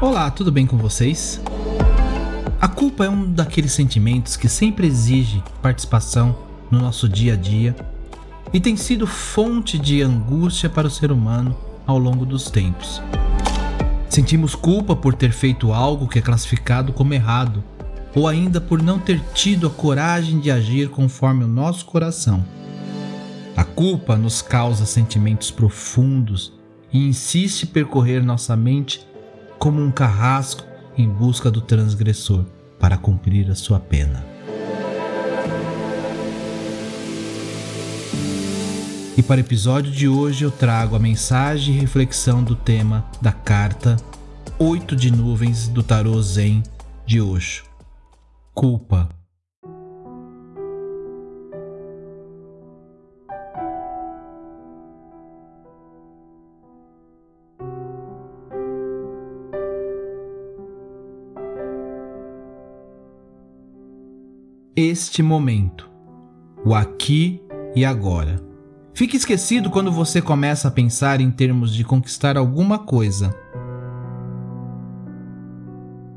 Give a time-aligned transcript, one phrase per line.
[0.00, 1.40] Olá, tudo bem com vocês?
[2.60, 6.38] A culpa é um daqueles sentimentos que sempre exige participação
[6.70, 7.74] no nosso dia a dia
[8.52, 13.02] e tem sido fonte de angústia para o ser humano ao longo dos tempos.
[14.08, 17.64] Sentimos culpa por ter feito algo que é classificado como errado,
[18.14, 22.46] ou ainda por não ter tido a coragem de agir conforme o nosso coração.
[23.56, 26.52] A culpa nos causa sentimentos profundos
[26.92, 29.07] e insiste percorrer nossa mente
[29.58, 30.64] como um carrasco
[30.96, 32.44] em busca do transgressor
[32.78, 34.24] para cumprir a sua pena.
[39.16, 43.32] E para o episódio de hoje eu trago a mensagem e reflexão do tema da
[43.32, 43.96] carta
[44.60, 46.62] Oito de Nuvens do Tarô Zen
[47.04, 47.64] de Osho.
[48.54, 49.08] Culpa
[64.80, 65.90] este momento,
[66.64, 67.42] o aqui
[67.74, 68.40] e agora.
[68.94, 73.34] Fique esquecido quando você começa a pensar em termos de conquistar alguma coisa.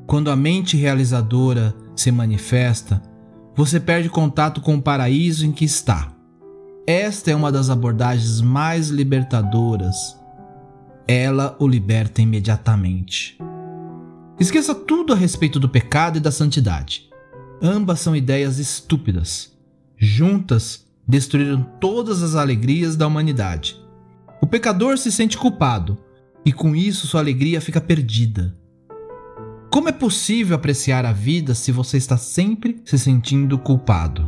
[0.06, 3.02] Quando a mente realizadora se manifesta,
[3.56, 6.12] você perde contato com o paraíso em que está.
[6.86, 10.16] Esta é uma das abordagens mais libertadoras.
[11.08, 13.40] Ela o liberta imediatamente.
[14.40, 17.11] Esqueça tudo a respeito do pecado e da santidade.
[17.62, 19.56] Ambas são ideias estúpidas.
[19.96, 23.80] Juntas, destruíram todas as alegrias da humanidade.
[24.42, 25.98] O pecador se sente culpado
[26.44, 28.58] e com isso sua alegria fica perdida.
[29.70, 34.28] Como é possível apreciar a vida se você está sempre se sentindo culpado?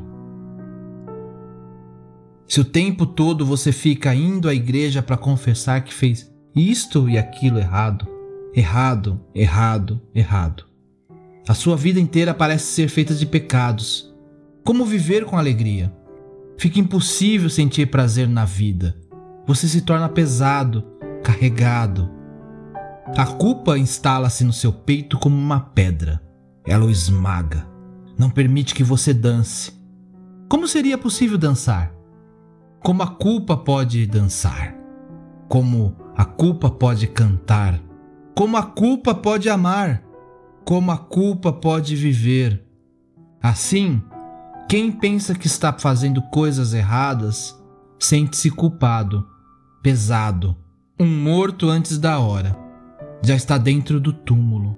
[2.48, 7.18] Se o tempo todo você fica indo à igreja para confessar que fez isto e
[7.18, 8.08] aquilo errado,
[8.54, 10.73] errado, errado, errado.
[11.48, 14.16] A sua vida inteira parece ser feita de pecados.
[14.64, 15.94] Como viver com alegria?
[16.58, 18.96] Fica impossível sentir prazer na vida.
[19.46, 20.86] Você se torna pesado,
[21.22, 22.10] carregado.
[23.18, 26.22] A culpa instala-se no seu peito como uma pedra.
[26.66, 27.68] Ela o esmaga.
[28.18, 29.74] Não permite que você dance.
[30.48, 31.94] Como seria possível dançar?
[32.82, 34.76] Como a culpa pode dançar?
[35.50, 37.82] Como a culpa pode cantar?
[38.34, 40.03] Como a culpa pode amar?
[40.66, 42.64] Como a culpa pode viver.
[43.42, 44.02] Assim,
[44.70, 47.56] quem pensa que está fazendo coisas erradas
[48.00, 49.28] sente-se culpado,
[49.82, 50.56] pesado,
[51.00, 52.58] um morto antes da hora.
[53.22, 54.78] Já está dentro do túmulo.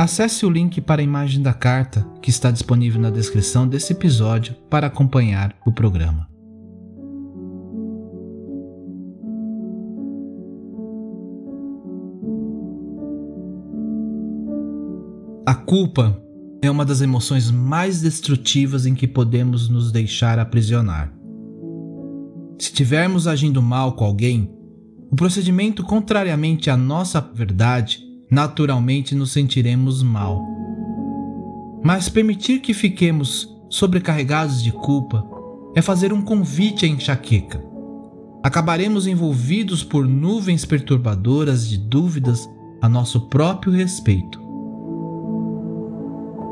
[0.00, 4.54] Acesse o link para a imagem da carta que está disponível na descrição desse episódio
[4.70, 6.26] para acompanhar o programa.
[15.44, 16.18] A culpa
[16.62, 21.12] é uma das emoções mais destrutivas em que podemos nos deixar aprisionar.
[22.58, 24.50] Se estivermos agindo mal com alguém,
[25.12, 30.46] o procedimento contrariamente à nossa verdade naturalmente nos sentiremos mal.
[31.82, 35.26] Mas permitir que fiquemos sobrecarregados de culpa
[35.74, 37.64] é fazer um convite à enxaqueca.
[38.42, 42.48] Acabaremos envolvidos por nuvens perturbadoras de dúvidas
[42.80, 44.40] a nosso próprio respeito.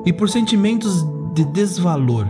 [0.04, 1.04] E por sentimentos
[1.34, 2.26] de desvalor,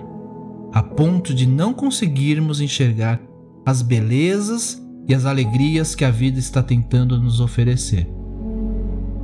[0.73, 3.21] a ponto de não conseguirmos enxergar
[3.65, 8.18] as belezas e as alegrias que a vida está tentando nos oferecer.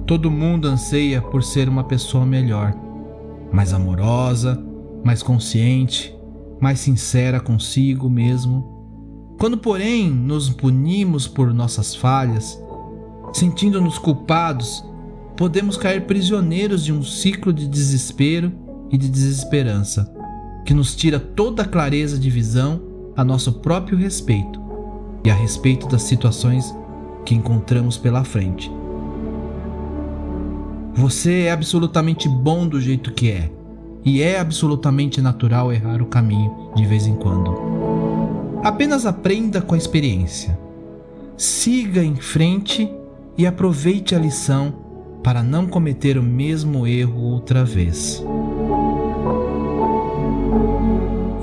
[0.06, 2.74] Todo mundo anseia por ser uma pessoa melhor,
[3.50, 4.62] mais amorosa,
[5.02, 6.14] mais consciente,
[6.60, 9.34] mais sincera consigo mesmo.
[9.38, 12.62] Quando, porém, nos punimos por nossas falhas,
[13.32, 14.84] sentindo-nos culpados,
[15.38, 18.52] podemos cair prisioneiros de um ciclo de desespero
[18.90, 20.12] e de desesperança,
[20.66, 22.80] que nos tira toda a clareza de visão
[23.16, 24.60] a nosso próprio respeito
[25.24, 26.74] e a respeito das situações
[27.24, 28.70] que encontramos pela frente.
[30.96, 33.50] Você é absolutamente bom do jeito que é,
[34.04, 37.52] e é absolutamente natural errar o caminho de vez em quando.
[38.62, 40.56] Apenas aprenda com a experiência.
[41.36, 42.88] Siga em frente
[43.36, 44.72] e aproveite a lição
[45.22, 48.22] para não cometer o mesmo erro outra vez.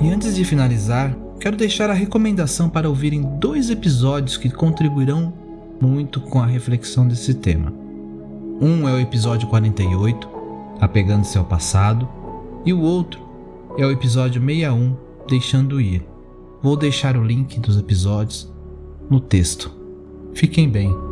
[0.00, 5.32] E antes de finalizar, quero deixar a recomendação para ouvirem dois episódios que contribuirão
[5.78, 7.81] muito com a reflexão desse tema.
[8.62, 10.28] Um é o episódio 48,
[10.80, 12.08] Apegando-se ao Passado,
[12.64, 13.20] e o outro
[13.76, 14.96] é o episódio 61,
[15.28, 16.06] Deixando Ir.
[16.62, 18.48] Vou deixar o link dos episódios
[19.10, 19.68] no texto.
[20.32, 21.11] Fiquem bem.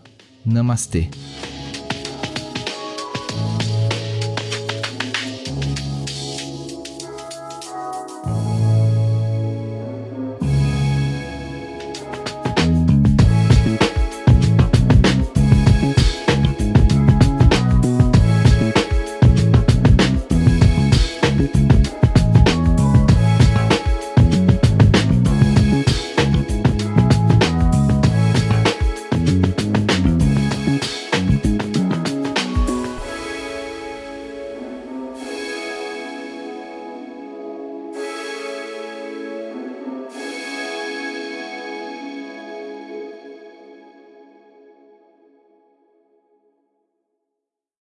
[0.45, 1.07] Namastê.